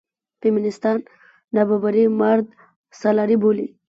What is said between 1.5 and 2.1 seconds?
نابرابري